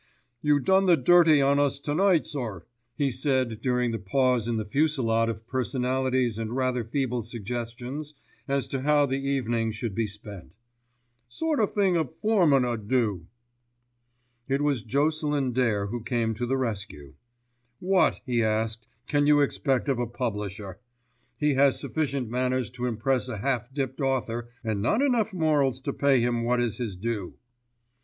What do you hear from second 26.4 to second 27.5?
what is his due."